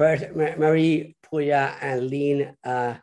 [0.00, 2.56] first, Marie, Pooya, and Lynn.
[2.64, 2.94] Uh,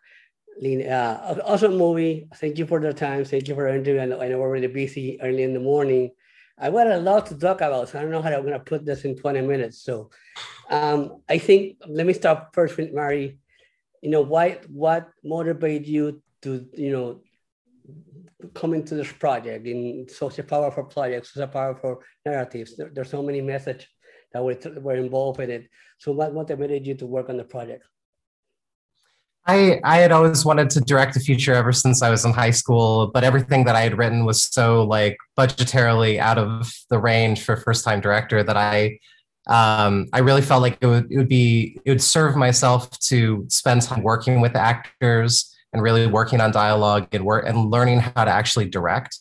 [0.59, 2.27] Lynn, uh, awesome movie.
[2.37, 3.23] Thank you for the time.
[3.23, 3.99] Thank you for interview.
[3.99, 6.09] I know, I know we're really busy early in the morning.
[6.57, 8.59] I got a lot to talk about, so I don't know how I'm going to
[8.59, 9.83] put this in 20 minutes.
[9.83, 10.09] So
[10.71, 13.37] um, I think, let me start first with Mary.
[14.01, 17.21] You know, why, what motivated you to, you know,
[18.55, 22.75] come into this project in such a powerful project, such a powerful narratives?
[22.75, 23.85] There, there's so many messages
[24.33, 25.69] that were, were involved in it.
[25.97, 27.85] So what motivated you to work on the project?
[29.45, 32.51] I, I had always wanted to direct a feature ever since I was in high
[32.51, 37.43] school, but everything that I had written was so like budgetarily out of the range
[37.43, 38.99] for first time director that I
[39.47, 43.45] um, I really felt like it would, it would be it would serve myself to
[43.47, 48.25] spend time working with actors and really working on dialogue and work and learning how
[48.25, 49.17] to actually direct.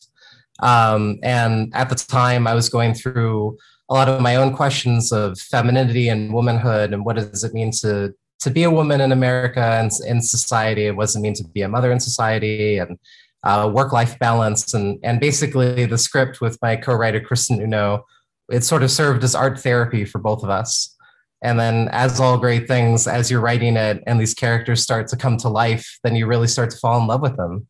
[0.61, 3.56] Um, and at the time, I was going through
[3.89, 7.71] a lot of my own questions of femininity and womanhood and what does it mean
[7.71, 10.91] to to be a woman in America and in society.
[10.91, 12.98] What does it mean to be a mother in society and
[13.45, 18.05] uh, work-life balance and and basically the script with my co-writer Kristen Uno,
[18.51, 20.95] it sort of served as art therapy for both of us.
[21.43, 25.17] And then, as all great things, as you're writing it and these characters start to
[25.17, 27.67] come to life, then you really start to fall in love with them.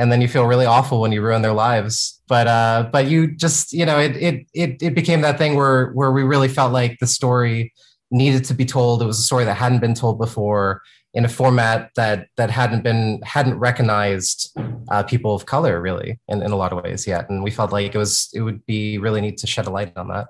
[0.00, 2.22] And then you feel really awful when you ruin their lives.
[2.26, 5.90] But uh, but you just you know it it it it became that thing where
[5.98, 7.72] where we really felt like the story
[8.10, 9.02] needed to be told.
[9.02, 12.82] It was a story that hadn't been told before in a format that that hadn't
[12.82, 14.56] been hadn't recognized
[14.90, 17.28] uh, people of color really in, in a lot of ways yet.
[17.28, 19.92] And we felt like it was it would be really neat to shed a light
[19.96, 20.28] on that.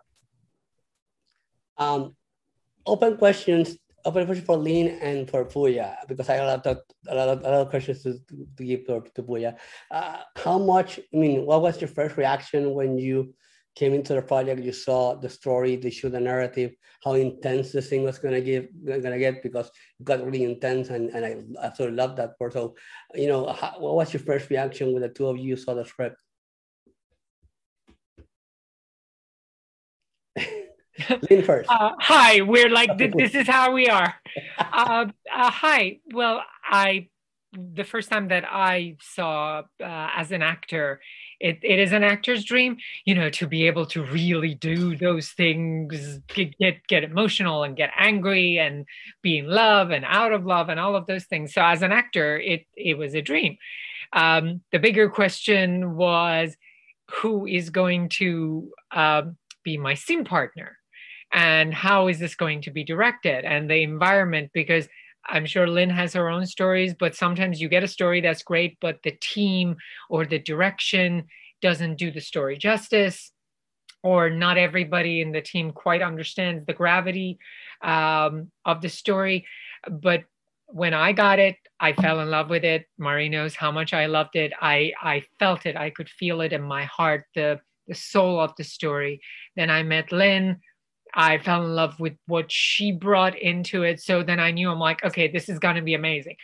[1.78, 2.16] Um,
[2.86, 3.76] open questions.
[4.04, 7.28] Open question for Lynn and for Pooya because I have a lot of, a lot
[7.44, 8.18] of, questions to,
[8.56, 9.56] to give to, to Pooya.
[9.90, 10.98] Uh, how much?
[10.98, 13.34] I mean, what was your first reaction when you
[13.76, 16.72] came into the project, you saw the story, the shoot the narrative,
[17.04, 21.10] how intense this thing was gonna give, gonna get because it got really intense, and,
[21.10, 22.52] and I absolutely loved that part.
[22.52, 22.74] So,
[23.14, 25.84] you know, how, what was your first reaction when the two of you saw the
[25.84, 26.20] script?
[31.28, 31.70] Lynn first.
[31.80, 34.14] Uh, hi, we're like this, this is how we are.
[34.58, 35.98] Uh, uh, hi.
[36.12, 37.08] Well, I
[37.52, 41.00] the first time that I saw uh, as an actor
[41.40, 45.30] it, it is an actor's dream you know to be able to really do those
[45.30, 48.86] things get, get get emotional and get angry and
[49.22, 51.92] be in love and out of love and all of those things so as an
[51.92, 53.56] actor it it was a dream
[54.12, 56.56] um, the bigger question was
[57.10, 60.76] who is going to um, be my scene partner
[61.32, 64.88] and how is this going to be directed and the environment because
[65.28, 68.78] I'm sure Lynn has her own stories, but sometimes you get a story that's great,
[68.80, 69.76] but the team
[70.08, 71.26] or the direction
[71.60, 73.32] doesn't do the story justice,
[74.02, 77.38] or not everybody in the team quite understands the gravity
[77.82, 79.46] um, of the story.
[79.88, 80.24] But
[80.66, 82.86] when I got it, I fell in love with it.
[82.98, 84.52] Mari knows how much I loved it.
[84.60, 85.76] I, I felt it.
[85.76, 89.20] I could feel it in my heart, the, the soul of the story.
[89.56, 90.60] Then I met Lynn
[91.14, 94.00] I fell in love with what she brought into it.
[94.00, 96.36] So then I knew I'm like, okay, this is going to be amazing.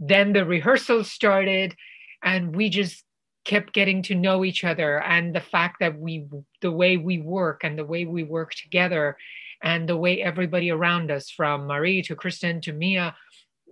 [0.00, 1.74] Then the rehearsals started
[2.22, 3.04] and we just
[3.44, 6.26] kept getting to know each other and the fact that we
[6.60, 9.16] the way we work and the way we work together
[9.62, 13.16] and the way everybody around us from Marie to Kristen to Mia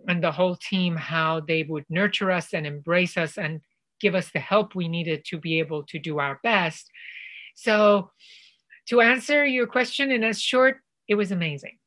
[0.09, 3.61] and the whole team how they would nurture us and embrace us and
[4.01, 6.91] give us the help we needed to be able to do our best.
[7.55, 8.11] So
[8.91, 10.79] to answer your question in a short,
[11.09, 11.79] it was amazing.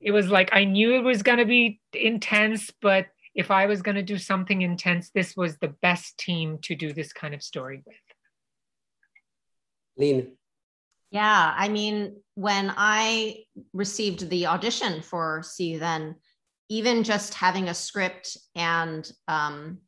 [0.00, 3.82] It was like I knew it was going to be intense, but if I was
[3.82, 7.42] going to do something intense, this was the best team to do this kind of
[7.42, 7.96] story with.
[9.96, 10.32] Lynn.
[11.10, 16.14] Yeah, I mean, when I received the audition for See You Then,
[16.68, 19.78] even just having a script and um,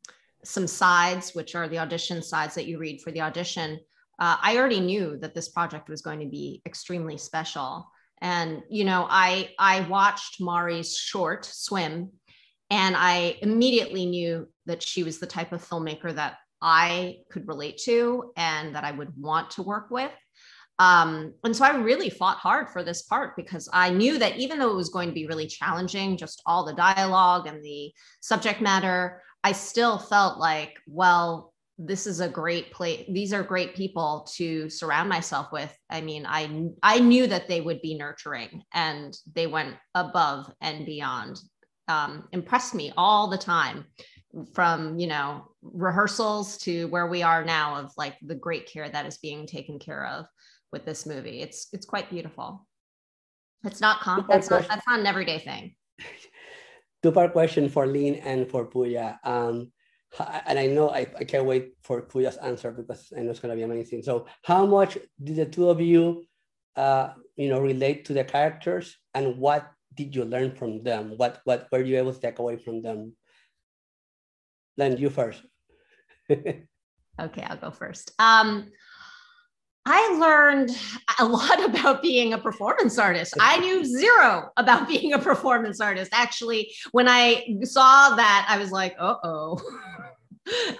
[0.43, 3.79] some sides, which are the audition sides that you read for the audition,
[4.19, 7.87] uh, I already knew that this project was going to be extremely special.
[8.21, 12.11] And you know, I I watched Mari's short swim,
[12.69, 17.77] and I immediately knew that she was the type of filmmaker that I could relate
[17.85, 20.11] to and that I would want to work with.
[20.79, 24.57] Um, and so I really fought hard for this part because I knew that even
[24.57, 28.59] though it was going to be really challenging, just all the dialogue and the subject
[28.59, 34.27] matter, I still felt like, well, this is a great place these are great people
[34.31, 35.75] to surround myself with.
[35.89, 40.85] I mean i i knew that they would be nurturing and they went above and
[40.85, 41.39] beyond
[41.87, 43.85] um, impressed me all the time
[44.53, 49.05] from you know rehearsals to where we are now of like the great care that
[49.05, 50.25] is being taken care of
[50.71, 51.41] with this movie.
[51.41, 52.65] It's it's quite beautiful.
[53.63, 55.75] It's not comp that's not that's not an everyday thing.
[57.03, 59.17] Two part question for Lynn and for Pooya.
[59.25, 59.72] Um,
[60.19, 63.55] and I know I, I can't wait for Pooya's answer because I know it's gonna
[63.55, 64.03] be amazing.
[64.03, 66.25] So how much did the two of you,
[66.75, 71.13] uh, you know, relate to the characters and what did you learn from them?
[71.17, 73.15] What, what were you able to take away from them?
[74.77, 75.43] Then you first.
[76.31, 76.65] okay,
[77.19, 78.11] I'll go first.
[78.17, 78.71] Um,
[79.85, 80.71] I learned
[81.19, 83.33] a lot about being a performance artist.
[83.39, 86.11] I knew zero about being a performance artist.
[86.13, 89.59] Actually, when I saw that, I was like, uh oh.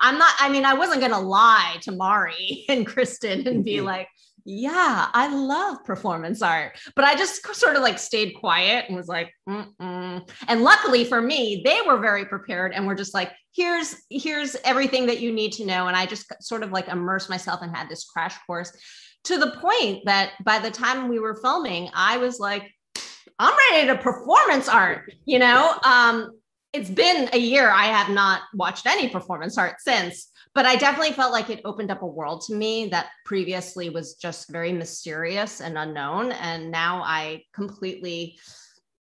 [0.01, 3.81] I'm not, I mean, I wasn't going to lie to Mari and Kristen and be
[3.81, 4.07] like,
[4.45, 6.77] yeah, I love performance art.
[6.95, 10.29] But I just sort of like stayed quiet and was like, Mm-mm.
[10.47, 15.05] and luckily for me, they were very prepared and were just like, here's here's everything
[15.05, 15.87] that you need to know.
[15.87, 18.75] And I just sort of like immersed myself and had this crash course
[19.25, 22.69] to the point that by the time we were filming, I was like,
[23.39, 25.75] I'm ready to performance art, you know?
[25.83, 26.31] Um,
[26.73, 27.69] it's been a year.
[27.69, 31.89] I have not watched any performance art since but I definitely felt like it opened
[31.89, 36.31] up a world to me that previously was just very mysterious and unknown.
[36.31, 38.37] And now I completely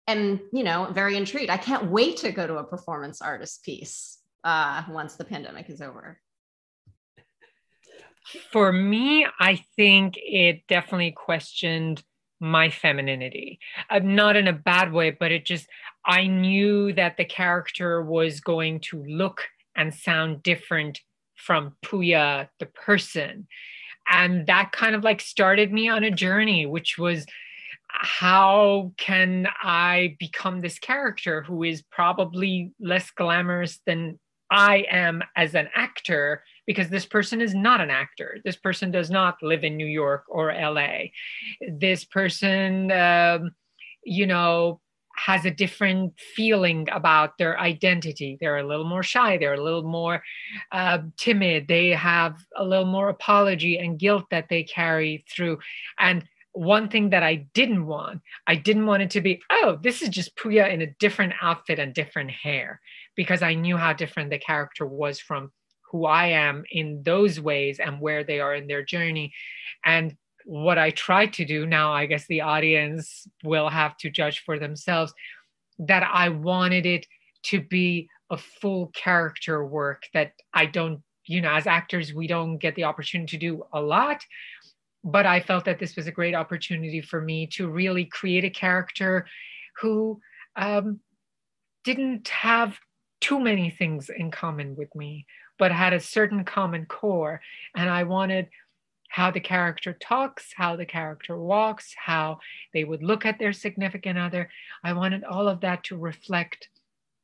[0.08, 1.50] am, you know, very intrigued.
[1.50, 5.82] I can't wait to go to a performance artist piece uh, once the pandemic is
[5.82, 6.20] over.
[8.52, 12.04] For me, I think it definitely questioned
[12.40, 13.60] my femininity.
[13.90, 15.68] Uh, not in a bad way, but it just,
[16.06, 19.44] I knew that the character was going to look
[19.76, 21.00] and sound different
[21.36, 23.48] from Pooya, the person.
[24.10, 27.26] And that kind of like started me on a journey, which was
[27.88, 34.20] how can I become this character who is probably less glamorous than
[34.50, 38.40] I am as an actor because this person is not an actor.
[38.44, 41.06] This person does not live in New York or LA.
[41.70, 43.52] This person, um,
[44.04, 44.82] you know,
[45.16, 48.38] has a different feeling about their identity.
[48.40, 50.24] They're a little more shy, they're a little more
[50.72, 55.60] uh, timid, they have a little more apology and guilt that they carry through.
[56.00, 56.24] And
[56.54, 60.10] one thing that I didn't want, I didn't want it to be, oh, this is
[60.10, 62.82] just Pooya in a different outfit and different hair,
[63.16, 65.52] because I knew how different the character was from
[65.92, 69.34] who I am in those ways and where they are in their journey.
[69.86, 70.16] And
[70.46, 74.60] what I tried to do now, I guess the audience will have to judge for
[74.60, 75.14] themselves,
[75.80, 77.06] that I wanted it
[77.44, 82.58] to be a full character work that I don't, you know, as actors, we don't
[82.58, 84.24] get the opportunity to do a lot.
[85.04, 88.50] But I felt that this was a great opportunity for me to really create a
[88.50, 89.26] character
[89.82, 90.22] who
[90.56, 91.00] um,
[91.84, 92.78] didn't have
[93.20, 95.26] too many things in common with me,
[95.58, 97.42] but had a certain common core.
[97.76, 98.50] And I wanted
[99.12, 102.40] how the character talks, how the character walks, how
[102.74, 104.50] they would look at their significant other.
[104.86, 106.70] I wanted all of that to reflect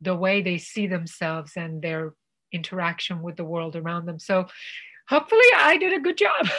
[0.01, 2.13] the way they see themselves and their
[2.51, 4.19] interaction with the world around them.
[4.19, 4.47] So
[5.07, 6.47] hopefully I did a good job.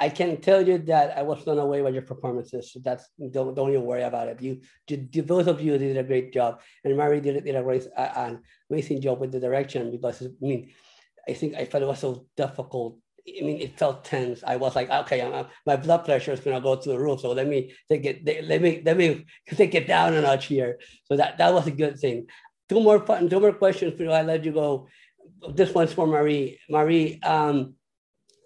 [0.00, 2.72] I can tell you that I was blown away by your performances.
[2.72, 4.40] So that's don't don't even worry about it.
[4.40, 7.84] You, you both of you did a great job, and Mari did, did a great,
[7.96, 10.70] uh, an amazing job with the direction because I mean
[11.28, 12.98] I think I felt it was so difficult.
[13.28, 14.42] I mean, it felt tense.
[14.46, 17.20] I was like, okay, I'm, my blood pressure is gonna go to the roof.
[17.20, 18.24] So let me take it.
[18.46, 20.78] Let me let me take it down a notch here.
[21.04, 22.26] So that that was a good thing.
[22.68, 24.88] Two more fun, two more questions before I let you go.
[25.54, 26.58] This one's for Marie.
[26.68, 27.74] Marie, um,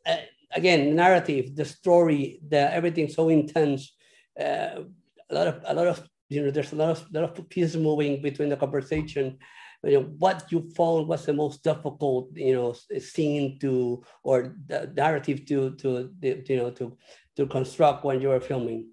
[0.05, 0.17] uh,
[0.53, 3.95] again, narrative, the story, the everything so intense.
[4.39, 4.83] Uh,
[5.31, 7.77] a lot of a lot of you know, there's a lot of lot of pieces
[7.77, 9.39] moving between the conversation
[9.85, 14.93] you know, what you found was the most difficult, you know, scene to or the
[14.97, 16.97] narrative to to you know to
[17.37, 18.89] to construct when you were filming?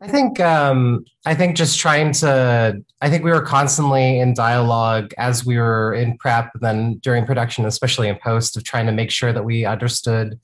[0.00, 2.82] I think um, I think just trying to.
[3.00, 7.24] I think we were constantly in dialogue as we were in prep, and then during
[7.24, 10.38] production, especially in post, of trying to make sure that we understood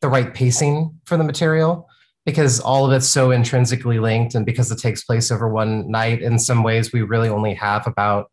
[0.00, 1.88] the right pacing for the material
[2.24, 6.20] because all of it's so intrinsically linked and because it takes place over one night
[6.20, 8.30] in some ways we really only have about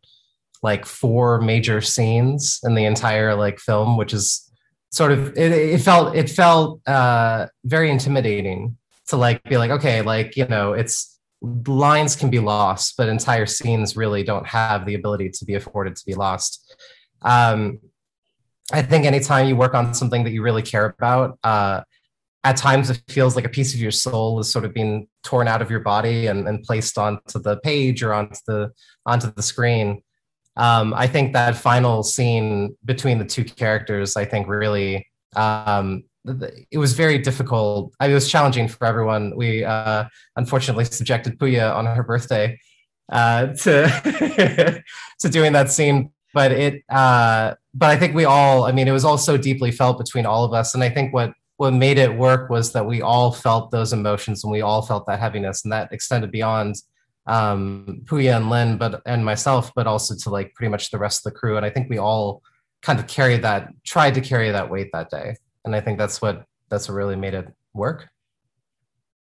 [0.66, 4.50] like four major scenes in the entire like film which is
[4.90, 10.02] sort of it, it felt it felt uh very intimidating to like be like okay
[10.02, 11.20] like you know it's
[11.68, 15.94] lines can be lost but entire scenes really don't have the ability to be afforded
[15.94, 16.74] to be lost
[17.22, 17.78] um
[18.72, 21.80] i think anytime you work on something that you really care about uh
[22.46, 25.48] at times it feels like a piece of your soul is sort of being torn
[25.48, 28.70] out of your body and, and placed onto the page or onto the
[29.04, 30.00] onto the screen.
[30.56, 36.04] Um, I think that final scene between the two characters, I think really um,
[36.70, 37.94] it was very difficult.
[38.00, 39.36] I mean, it was challenging for everyone.
[39.36, 40.04] We uh,
[40.36, 42.58] unfortunately subjected Pooya on her birthday
[43.10, 44.82] uh, to
[45.20, 46.82] to doing that scene, but it.
[46.88, 48.64] Uh, but I think we all.
[48.64, 51.12] I mean, it was all so deeply felt between all of us, and I think
[51.12, 54.82] what what made it work was that we all felt those emotions and we all
[54.82, 56.76] felt that heaviness, and that extended beyond
[57.26, 61.26] um, Pooya and Lynn, but and myself, but also to like pretty much the rest
[61.26, 61.56] of the crew.
[61.56, 62.42] And I think we all
[62.82, 66.22] kind of carried that, tried to carry that weight that day and I think that's
[66.22, 68.08] what that's what really made it work.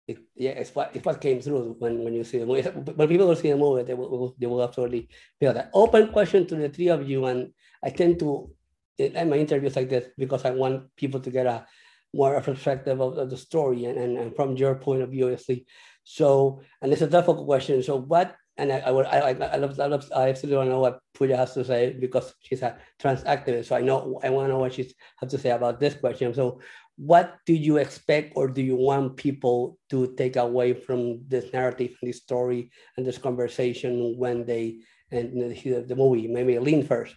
[0.08, 2.68] It, yeah, it's what it's what came through when, when you see the movie.
[2.68, 5.08] When people will see the movie, they will they will absolutely
[5.40, 5.70] feel that.
[5.72, 8.50] Open question to the three of you, and I tend to
[8.98, 11.64] end my interviews like this because I want people to get a
[12.12, 15.64] more perspective of, of the story and, and, and from your point of view, obviously.
[16.04, 17.82] So, and it's a difficult question.
[17.82, 20.80] So, what and I, I would I, I love I love I absolutely to know
[20.80, 23.66] what Pooya has to say because she's a trans activist.
[23.66, 26.34] So I know I want to know what she has to say about this question.
[26.34, 26.60] So
[26.96, 31.96] what do you expect or do you want people to take away from this narrative
[32.00, 34.80] and this story and this conversation when they
[35.10, 36.28] and the, the movie?
[36.28, 37.14] Maybe Lynn first.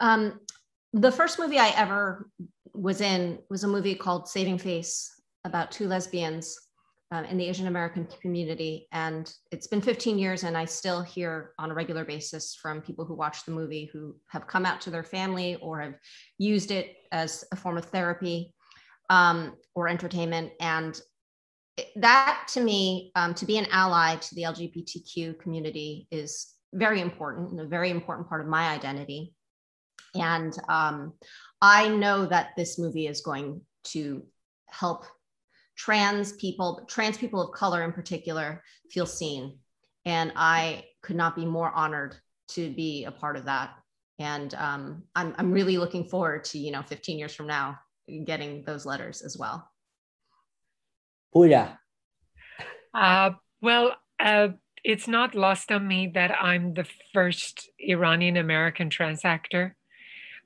[0.00, 0.40] Um,
[0.92, 2.28] the first movie I ever
[2.72, 5.14] was in was a movie called Saving Face
[5.44, 6.58] about two lesbians
[7.10, 8.88] um, in the Asian American community.
[8.92, 13.04] And it's been 15 years, and I still hear on a regular basis from people
[13.04, 15.94] who watch the movie who have come out to their family or have
[16.38, 18.52] used it as a form of therapy
[19.10, 20.52] um, or entertainment.
[20.60, 21.00] And
[21.96, 27.50] that to me, um, to be an ally to the LGBTQ community is very important
[27.50, 29.34] and a very important part of my identity.
[30.14, 31.14] And um,
[31.60, 34.24] I know that this movie is going to
[34.68, 35.04] help
[35.76, 39.58] trans people, trans people of color in particular, feel seen.
[40.04, 42.16] And I could not be more honored
[42.48, 43.70] to be a part of that.
[44.18, 47.78] And um, I'm, I'm really looking forward to, you know, 15 years from now,
[48.24, 49.68] getting those letters as well.
[51.34, 51.78] Pooya.
[52.92, 54.48] Uh, well, uh,
[54.84, 59.74] it's not lost on me that I'm the first Iranian American trans actor.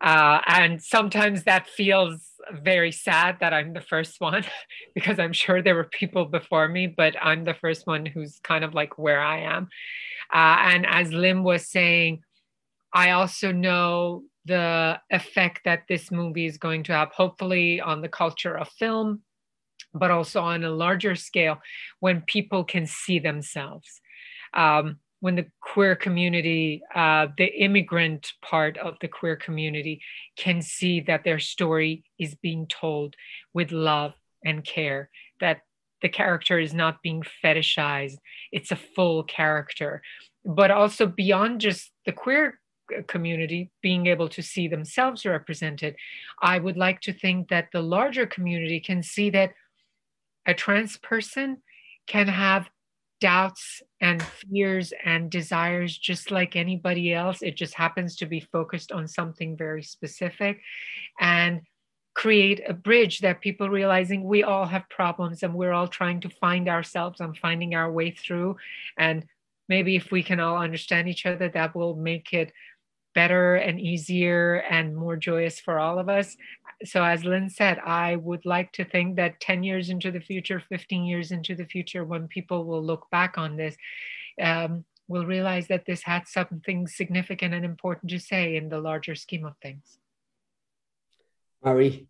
[0.01, 4.45] Uh, and sometimes that feels very sad that I'm the first one
[4.95, 8.65] because I'm sure there were people before me, but I'm the first one who's kind
[8.65, 9.69] of like where I am.
[10.33, 12.23] Uh, and as Lynn was saying,
[12.93, 18.09] I also know the effect that this movie is going to have, hopefully, on the
[18.09, 19.23] culture of film,
[19.95, 21.59] but also on a larger scale
[22.01, 24.01] when people can see themselves.
[24.55, 30.01] Um, when the queer community, uh, the immigrant part of the queer community,
[30.37, 33.17] can see that their story is being told
[33.53, 35.11] with love and care,
[35.41, 35.63] that
[36.03, 38.19] the character is not being fetishized,
[38.53, 40.03] it's a full character.
[40.45, 42.61] But also beyond just the queer
[42.97, 45.97] uh, community being able to see themselves represented,
[46.41, 49.53] I would like to think that the larger community can see that
[50.47, 51.59] a trans person
[52.07, 52.71] can have
[53.21, 57.43] doubts and fears and desires just like anybody else.
[57.43, 60.61] It just happens to be focused on something very specific
[61.19, 61.63] and
[62.15, 66.29] create a bridge that people realizing we all have problems and we're all trying to
[66.29, 68.57] find ourselves and finding our way through.
[68.97, 69.25] And
[69.69, 72.53] maybe if we can all understand each other, that will make it
[73.15, 76.37] better and easier and more joyous for all of us
[76.85, 80.63] so as Lynn said, I would like to think that 10 years into the future,
[80.69, 83.77] 15 years into the future, when people will look back on this,
[84.41, 89.15] um, will realize that this had something significant and important to say in the larger
[89.15, 89.99] scheme of things.
[91.65, 92.07] Marie.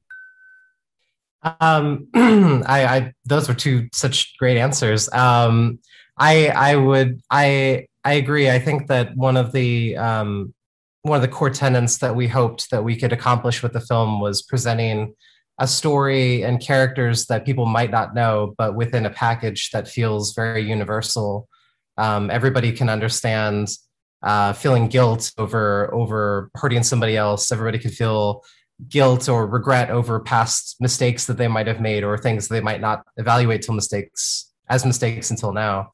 [1.43, 5.11] Um, I, I, those were two such great answers.
[5.13, 5.79] Um,
[6.19, 8.51] I, I would, I, I agree.
[8.51, 10.53] I think that one of the um,
[11.09, 14.21] one of the core tenets that we hoped that we could accomplish with the film
[14.21, 15.15] was presenting
[15.59, 20.35] a story and characters that people might not know, but within a package that feels
[20.35, 21.49] very universal.
[21.97, 23.69] Um, everybody can understand
[24.23, 27.51] uh, feeling guilt over over hurting somebody else.
[27.51, 28.45] Everybody can feel
[28.89, 32.81] guilt or regret over past mistakes that they might have made or things they might
[32.81, 35.91] not evaluate till mistakes as mistakes until now.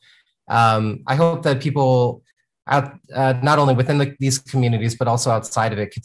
[0.48, 2.22] Um, I hope that people
[2.66, 6.04] out, uh, not only within the, these communities but also outside of it could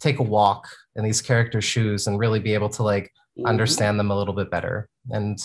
[0.00, 3.04] take a walk in these characters shoes and really be able to like
[3.38, 3.46] mm-hmm.
[3.46, 5.38] understand them a little bit better and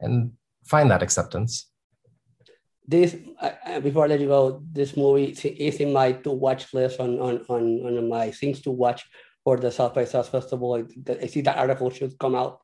[0.00, 0.32] and
[0.64, 1.70] find that acceptance
[2.86, 7.00] this uh, before i let you go this movie is in my to watch list
[7.00, 9.04] on on on, on my things to watch
[9.44, 12.60] for the south by south festival I, I see that article should come out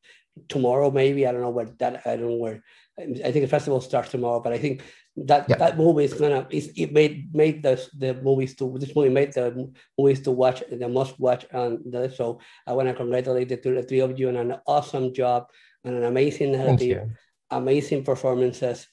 [0.49, 1.27] tomorrow, maybe.
[1.27, 2.63] I don't know where that, I don't know where,
[2.99, 4.83] I think the festival starts tomorrow, but I think
[5.27, 9.33] that that movie is gonna it made made the the movies to this movie made
[9.33, 13.57] the movies to watch the must watch on the so I want to congratulate the,
[13.57, 15.47] the three of you on an awesome job
[15.85, 17.11] and an amazing narrative,
[17.51, 18.87] amazing performances.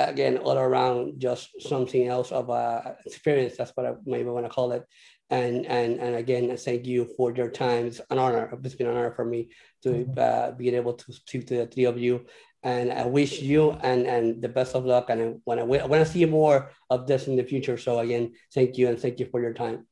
[0.00, 4.50] Again all around just something else of a experience that's what I maybe want to
[4.50, 4.84] call it.
[5.28, 7.86] And and and again thank you for your time.
[7.86, 9.50] It's an honor it's been an honor for me
[9.82, 10.12] to mm-hmm.
[10.16, 12.26] uh, be able to speak to the three of you
[12.62, 15.10] and I wish you and and the best of luck.
[15.10, 17.78] And I want to I want to see more of this in the future.
[17.78, 19.86] So again thank you and thank you for your time.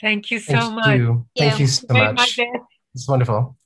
[0.00, 0.98] Thank you so thank much.
[0.98, 1.26] you.
[1.36, 2.38] thank you so much.
[2.94, 3.56] it's wonderful